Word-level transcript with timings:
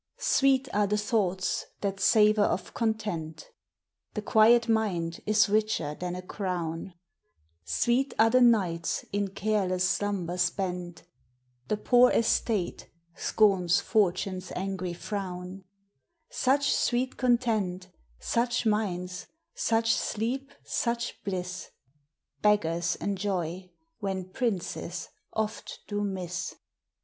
Sweet 0.17 0.67
are 0.73 0.87
the 0.87 0.97
thoughts 0.97 1.67
that 1.81 1.99
savor 1.99 2.41
of 2.41 2.73
content; 2.73 3.51
The 4.15 4.23
quiet 4.23 4.67
mind 4.67 5.21
is 5.27 5.47
richer 5.47 5.93
than 5.93 6.15
a 6.15 6.23
crown; 6.23 6.95
Sweet 7.65 8.15
are 8.17 8.31
the 8.31 8.41
nights 8.41 9.05
in 9.13 9.27
careless 9.27 9.87
slumber 9.87 10.39
spent,— 10.39 11.03
The 11.67 11.77
poor 11.77 12.09
estate 12.09 12.89
scorns 13.15 13.79
Fortune's 13.79 14.51
angry 14.55 14.93
frown: 14.93 15.65
Such 16.31 16.73
sweet 16.73 17.15
content, 17.15 17.89
such 18.19 18.65
minds, 18.65 19.27
such 19.53 19.93
sleep, 19.93 20.51
such 20.65 21.23
bliss, 21.23 21.69
Beggars 22.41 22.95
enjoy, 22.95 23.69
when 23.99 24.31
princes 24.31 25.09
oft 25.33 25.81
do 25.87 26.03
miss. 26.03 26.55